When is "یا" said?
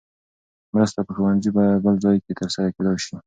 1.69-1.81